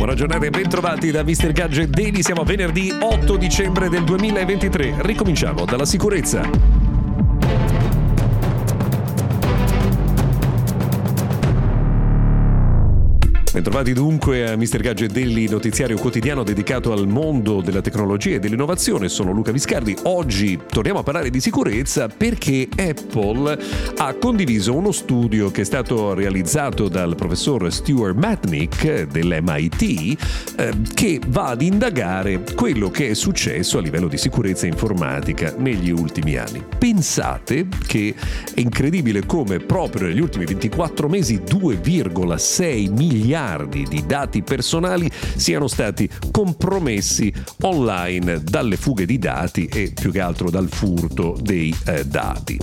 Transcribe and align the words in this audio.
Buona 0.00 0.14
giornata 0.14 0.46
e 0.46 0.50
bentrovati 0.50 1.10
da 1.10 1.22
Mr. 1.22 1.52
Gadget 1.52 1.90
Daily. 1.90 2.22
Siamo 2.22 2.42
venerdì 2.42 2.90
8 2.90 3.36
dicembre 3.36 3.90
del 3.90 4.02
2023. 4.04 4.94
Ricominciamo 5.00 5.66
dalla 5.66 5.84
sicurezza. 5.84 6.79
Bentrovati 13.52 13.92
dunque 13.92 14.48
a 14.48 14.56
Mr. 14.56 14.78
Gadget 14.78 15.10
Daily, 15.10 15.48
notiziario 15.48 15.98
quotidiano 15.98 16.44
dedicato 16.44 16.92
al 16.92 17.08
mondo 17.08 17.60
della 17.60 17.80
tecnologia 17.80 18.36
e 18.36 18.38
dell'innovazione. 18.38 19.08
Sono 19.08 19.32
Luca 19.32 19.50
Viscardi. 19.50 19.96
Oggi 20.04 20.56
torniamo 20.70 21.00
a 21.00 21.02
parlare 21.02 21.30
di 21.30 21.40
sicurezza 21.40 22.06
perché 22.06 22.68
Apple 22.76 23.58
ha 23.96 24.14
condiviso 24.14 24.76
uno 24.76 24.92
studio 24.92 25.50
che 25.50 25.62
è 25.62 25.64
stato 25.64 26.14
realizzato 26.14 26.86
dal 26.86 27.16
professor 27.16 27.72
Stuart 27.72 28.14
Matnick 28.16 29.08
dell'MIT 29.08 29.82
eh, 30.56 30.72
che 30.94 31.18
va 31.26 31.48
ad 31.48 31.62
indagare 31.62 32.44
quello 32.54 32.88
che 32.88 33.08
è 33.08 33.14
successo 33.14 33.78
a 33.78 33.80
livello 33.80 34.06
di 34.06 34.16
sicurezza 34.16 34.68
informatica 34.68 35.52
negli 35.58 35.90
ultimi 35.90 36.36
anni. 36.36 36.64
Pensate 36.78 37.66
che 37.84 38.14
è 38.54 38.60
incredibile 38.60 39.26
come 39.26 39.58
proprio 39.58 40.06
negli 40.06 40.20
ultimi 40.20 40.44
24 40.44 41.08
mesi 41.08 41.40
2,6 41.44 42.92
miliardi 42.92 43.38
miliardi 43.40 43.86
di 43.88 44.04
dati 44.06 44.42
personali 44.42 45.10
siano 45.36 45.66
stati 45.66 46.08
compromessi 46.30 47.32
online 47.62 48.42
dalle 48.42 48.76
fughe 48.76 49.06
di 49.06 49.18
dati 49.18 49.66
e 49.66 49.92
più 49.98 50.12
che 50.12 50.20
altro 50.20 50.50
dal 50.50 50.68
furto 50.68 51.36
dei 51.40 51.74
eh, 51.86 52.04
dati. 52.04 52.58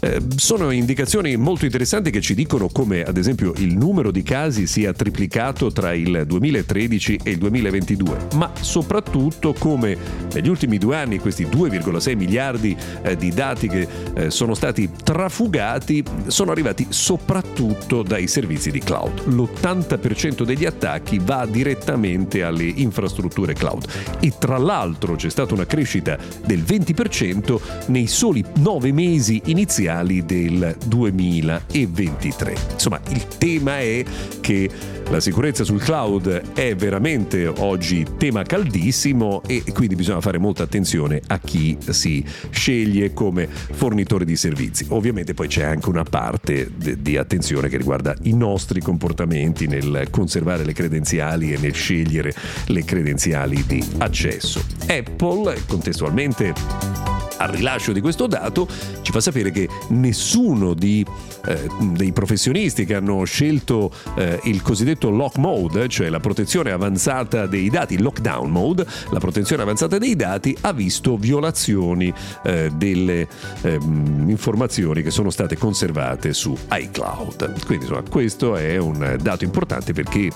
Eh, 0.00 0.20
sono 0.36 0.70
indicazioni 0.70 1.36
molto 1.36 1.64
interessanti 1.64 2.10
che 2.10 2.20
ci 2.20 2.34
dicono 2.34 2.68
come 2.68 3.02
ad 3.02 3.16
esempio 3.16 3.52
il 3.56 3.76
numero 3.76 4.10
di 4.10 4.22
casi 4.22 4.66
sia 4.66 4.92
triplicato 4.92 5.70
tra 5.70 5.92
il 5.92 6.24
2013 6.26 7.20
e 7.22 7.30
il 7.32 7.38
2022, 7.38 8.28
ma 8.34 8.50
soprattutto 8.60 9.52
come 9.52 9.96
negli 10.32 10.48
ultimi 10.48 10.78
due 10.78 10.96
anni 10.96 11.18
questi 11.18 11.44
2,6 11.44 12.16
miliardi 12.16 12.76
eh, 13.02 13.16
di 13.16 13.30
dati 13.30 13.68
che 13.68 13.86
eh, 14.14 14.30
sono 14.30 14.54
stati 14.54 14.90
trafugati 15.02 16.02
sono 16.26 16.50
arrivati 16.50 16.86
soprattutto 16.88 18.02
dai 18.02 18.26
servizi 18.26 18.70
di 18.70 18.80
cloud. 18.80 19.26
L'80% 19.26 20.13
90% 20.14 20.44
degli 20.44 20.64
attacchi 20.64 21.20
va 21.22 21.46
direttamente 21.46 22.42
alle 22.42 22.64
infrastrutture 22.64 23.52
cloud 23.52 23.86
e 24.20 24.32
tra 24.38 24.56
l'altro 24.56 25.16
c'è 25.16 25.28
stata 25.28 25.54
una 25.54 25.66
crescita 25.66 26.16
del 26.44 26.62
20% 26.62 27.60
nei 27.86 28.06
soli 28.06 28.44
9 28.56 28.92
mesi 28.92 29.42
iniziali 29.46 30.24
del 30.24 30.76
2023. 30.86 32.56
Insomma, 32.72 33.00
il 33.08 33.26
tema 33.36 33.78
è 33.78 34.04
che 34.40 34.70
la 35.10 35.20
sicurezza 35.20 35.64
sul 35.64 35.80
cloud 35.80 36.52
è 36.54 36.74
veramente 36.74 37.46
oggi 37.46 38.04
tema 38.16 38.42
caldissimo 38.42 39.42
e 39.46 39.62
quindi 39.72 39.94
bisogna 39.94 40.20
fare 40.20 40.38
molta 40.38 40.62
attenzione 40.62 41.20
a 41.26 41.38
chi 41.38 41.76
si 41.88 42.24
sceglie 42.50 43.12
come 43.12 43.46
fornitore 43.48 44.24
di 44.24 44.36
servizi. 44.36 44.86
Ovviamente 44.90 45.34
poi 45.34 45.48
c'è 45.48 45.62
anche 45.62 45.88
una 45.88 46.04
parte 46.04 46.70
di 46.76 47.16
attenzione 47.16 47.68
che 47.68 47.76
riguarda 47.76 48.14
i 48.22 48.34
nostri 48.34 48.80
comportamenti 48.80 49.66
nel 49.66 50.08
conservare 50.10 50.64
le 50.64 50.72
credenziali 50.72 51.52
e 51.52 51.58
nel 51.58 51.74
scegliere 51.74 52.32
le 52.66 52.84
credenziali 52.84 53.64
di 53.66 53.84
accesso. 53.98 54.64
Apple 54.86 55.62
contestualmente 55.66 57.13
al 57.44 57.50
rilascio 57.50 57.92
di 57.92 58.00
questo 58.00 58.26
dato 58.26 58.66
ci 59.02 59.12
fa 59.12 59.20
sapere 59.20 59.50
che 59.50 59.68
nessuno 59.88 60.72
di, 60.72 61.04
eh, 61.46 61.68
dei 61.92 62.12
professionisti 62.12 62.86
che 62.86 62.94
hanno 62.94 63.22
scelto 63.24 63.92
eh, 64.16 64.40
il 64.44 64.62
cosiddetto 64.62 65.10
lock 65.10 65.36
mode, 65.36 65.88
cioè 65.88 66.08
la 66.08 66.20
protezione 66.20 66.70
avanzata 66.70 67.46
dei 67.46 67.68
dati, 67.68 67.98
lockdown 68.00 68.50
mode, 68.50 68.86
la 69.10 69.18
protezione 69.18 69.62
avanzata 69.62 69.98
dei 69.98 70.16
dati, 70.16 70.56
ha 70.62 70.72
visto 70.72 71.16
violazioni 71.16 72.12
eh, 72.44 72.70
delle 72.74 73.28
ehm, 73.60 74.26
informazioni 74.28 75.02
che 75.02 75.10
sono 75.10 75.28
state 75.30 75.58
conservate 75.58 76.32
su 76.32 76.56
iCloud. 76.70 77.66
Quindi 77.66 77.84
insomma 77.84 78.08
questo 78.08 78.56
è 78.56 78.78
un 78.78 79.18
dato 79.20 79.44
importante 79.44 79.92
perché 79.92 80.30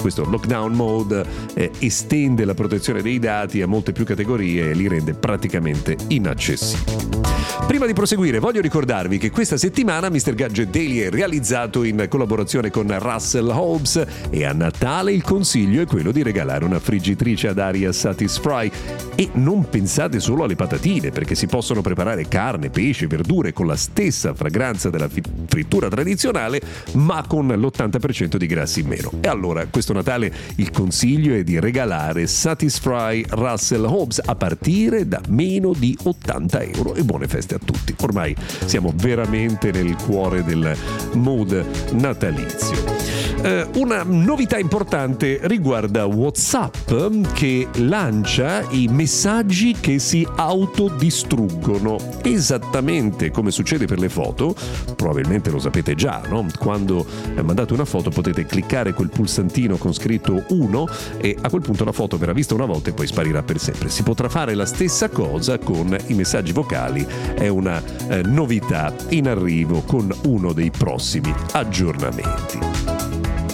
questo 0.00 0.24
lockdown 0.24 0.72
mode 0.72 1.24
eh, 1.54 1.70
estende 1.80 2.44
la 2.44 2.54
protezione 2.54 3.02
dei 3.02 3.18
dati 3.18 3.62
a 3.62 3.66
molte 3.66 3.90
più 3.92 4.04
categorie 4.04 4.70
e 4.70 4.74
li 4.74 4.86
rende 4.86 5.14
praticamente 5.14 5.96
inaccessibili 6.08 6.51
acontecido. 6.52 7.21
Prima 7.66 7.86
di 7.86 7.92
proseguire 7.92 8.38
voglio 8.38 8.60
ricordarvi 8.60 9.18
che 9.18 9.30
questa 9.30 9.56
settimana 9.56 10.08
Mr. 10.08 10.34
Gadget 10.34 10.70
Daily 10.70 10.98
è 10.98 11.10
realizzato 11.10 11.84
in 11.84 12.06
collaborazione 12.08 12.70
con 12.70 12.94
Russell 12.98 13.48
Hobbs 13.48 14.04
e 14.30 14.44
a 14.44 14.52
Natale 14.52 15.12
il 15.12 15.22
consiglio 15.22 15.82
è 15.82 15.86
quello 15.86 16.12
di 16.12 16.22
regalare 16.22 16.64
una 16.64 16.78
friggitrice 16.78 17.48
ad 17.48 17.58
aria 17.58 17.92
Satisfry 17.92 18.70
e 19.14 19.30
non 19.34 19.68
pensate 19.68 20.20
solo 20.20 20.44
alle 20.44 20.56
patatine 20.56 21.10
perché 21.10 21.34
si 21.34 21.46
possono 21.46 21.80
preparare 21.80 22.28
carne, 22.28 22.70
pesce, 22.70 23.06
verdure 23.06 23.52
con 23.52 23.66
la 23.66 23.76
stessa 23.76 24.34
fragranza 24.34 24.90
della 24.90 25.08
frittura 25.46 25.88
tradizionale 25.88 26.60
ma 26.92 27.24
con 27.26 27.48
l'80% 27.48 28.36
di 28.36 28.46
grassi 28.46 28.80
in 28.80 28.88
meno. 28.88 29.12
E 29.20 29.28
allora 29.28 29.66
questo 29.66 29.92
Natale 29.92 30.32
il 30.56 30.70
consiglio 30.70 31.34
è 31.34 31.42
di 31.42 31.58
regalare 31.58 32.26
Satisfry 32.26 33.24
Russell 33.30 33.84
Hobbs 33.84 34.20
a 34.24 34.34
partire 34.34 35.06
da 35.06 35.20
meno 35.28 35.72
di 35.72 35.96
80 36.02 36.42
80 36.52 36.62
euro 36.62 36.94
e 36.94 37.02
buone 37.04 37.26
feste 37.32 37.54
a 37.54 37.58
tutti. 37.58 37.94
Ormai 38.02 38.36
siamo 38.66 38.92
veramente 38.94 39.70
nel 39.70 39.96
cuore 39.96 40.44
del 40.44 40.76
mood 41.14 41.64
natalizio. 41.92 43.22
Eh, 43.42 43.66
una 43.74 44.04
novità 44.04 44.56
importante 44.56 45.40
riguarda 45.42 46.04
WhatsApp 46.04 46.92
che 47.32 47.66
lancia 47.78 48.64
i 48.70 48.86
messaggi 48.88 49.74
che 49.80 49.98
si 49.98 50.26
autodistruggono. 50.36 51.96
Esattamente 52.22 53.32
come 53.32 53.50
succede 53.50 53.86
per 53.86 53.98
le 53.98 54.08
foto, 54.08 54.54
probabilmente 54.94 55.50
lo 55.50 55.58
sapete 55.58 55.96
già, 55.96 56.22
no? 56.28 56.46
Quando 56.56 57.04
mandate 57.42 57.72
una 57.72 57.84
foto 57.84 58.10
potete 58.10 58.46
cliccare 58.46 58.92
quel 58.92 59.08
pulsantino 59.08 59.76
con 59.76 59.92
scritto 59.92 60.44
1 60.48 60.88
e 61.18 61.36
a 61.40 61.50
quel 61.50 61.62
punto 61.62 61.84
la 61.84 61.92
foto 61.92 62.16
verrà 62.18 62.32
vista 62.32 62.54
una 62.54 62.66
volta 62.66 62.90
e 62.90 62.92
poi 62.92 63.08
sparirà 63.08 63.42
per 63.42 63.58
sempre. 63.58 63.88
Si 63.88 64.04
potrà 64.04 64.28
fare 64.28 64.54
la 64.54 64.66
stessa 64.66 65.08
cosa 65.08 65.58
con 65.58 65.96
i 66.06 66.14
messaggi 66.14 66.52
vocali, 66.52 67.04
è 67.34 67.48
una 67.48 67.82
eh, 68.08 68.22
novità 68.22 68.94
in 69.10 69.28
arrivo 69.28 69.80
con 69.82 70.12
uno 70.24 70.52
dei 70.52 70.70
prossimi 70.70 71.32
aggiornamenti. 71.52 72.58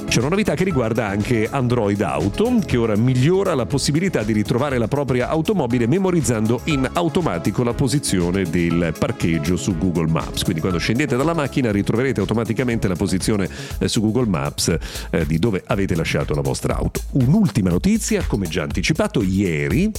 C'è 0.09 0.21
una 0.21 0.31
novità 0.31 0.55
che 0.55 0.65
riguarda 0.65 1.07
anche 1.07 1.47
Android 1.51 2.01
Auto, 2.01 2.61
che 2.65 2.79
ora 2.79 2.97
migliora 2.97 3.55
la 3.55 3.67
possibilità 3.67 4.23
di 4.23 4.33
ritrovare 4.33 4.79
la 4.79 4.89
propria 4.89 5.29
automobile 5.29 5.87
memorizzando 5.87 6.63
in 6.65 6.89
automatico 6.95 7.63
la 7.63 7.75
posizione 7.75 8.45
del 8.45 8.95
parcheggio 8.99 9.57
su 9.57 9.77
Google 9.77 10.11
Maps. 10.11 10.45
Quindi 10.45 10.61
quando 10.61 10.79
scendete 10.79 11.15
dalla 11.15 11.35
macchina 11.35 11.71
ritroverete 11.71 12.21
automaticamente 12.21 12.89
la 12.89 12.97
posizione 12.97 13.51
eh, 13.79 13.87
su 13.87 14.01
Google 14.01 14.29
Maps 14.29 14.75
eh, 15.11 15.27
di 15.27 15.39
dove 15.39 15.63
avete 15.67 15.95
lasciato 15.95 16.35
la 16.35 16.41
vostra 16.41 16.75
auto. 16.77 17.03
Un'ultima 17.13 17.69
notizia, 17.69 18.25
come 18.27 18.49
già 18.49 18.63
anticipato 18.63 19.23
ieri, 19.23 19.93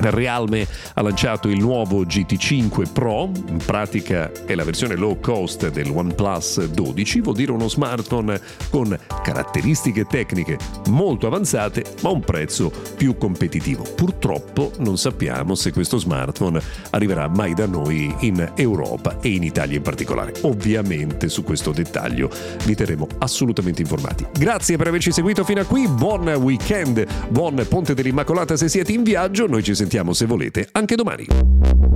Realme 0.00 0.66
ha 0.94 1.02
lanciato 1.02 1.48
il 1.48 1.58
nuovo 1.58 2.04
GT5 2.04 2.92
Pro, 2.92 3.30
in 3.48 3.60
pratica 3.64 4.30
è 4.44 4.54
la 4.54 4.64
versione 4.64 4.94
low 4.94 5.18
cost 5.20 5.70
del 5.70 5.90
OnePlus 5.90 6.66
12, 6.66 7.20
vuol 7.20 7.34
dire 7.36 7.52
uno 7.52 7.68
smartphone 7.68 8.40
con 8.70 8.96
caratteristiche 9.22 10.04
tecniche 10.04 10.58
molto 10.88 11.26
avanzate 11.26 11.84
ma 12.02 12.10
un 12.10 12.20
prezzo 12.20 12.72
più 12.96 13.16
competitivo. 13.16 13.84
Purtroppo 13.94 14.72
non 14.78 14.96
sappiamo 14.98 15.54
se 15.54 15.72
questo 15.72 15.98
smartphone 15.98 16.60
arriverà 16.90 17.28
mai 17.28 17.54
da 17.54 17.66
noi 17.66 18.14
in 18.20 18.52
Europa 18.54 19.18
e 19.20 19.30
in 19.30 19.42
Italia 19.42 19.76
in 19.76 19.82
particolare. 19.82 20.34
Ovviamente 20.42 21.28
su 21.28 21.42
questo 21.42 21.72
dettaglio 21.72 22.30
vi 22.64 22.74
terremo 22.74 23.06
assolutamente 23.18 23.82
informati. 23.82 24.26
Grazie 24.32 24.76
per 24.76 24.88
averci 24.88 25.12
seguito 25.12 25.44
fino 25.44 25.60
a 25.60 25.64
qui, 25.64 25.86
buon 25.88 26.28
weekend, 26.28 27.06
buon 27.28 27.64
Ponte 27.68 27.94
dell'Immacolata 27.94 28.56
se 28.56 28.68
siete 28.68 28.92
in 28.92 29.02
viaggio, 29.02 29.46
noi 29.46 29.62
ci 29.62 29.74
sentiamo 29.88 30.12
se 30.12 30.26
volete 30.26 30.68
anche 30.72 30.96
domani. 30.96 31.87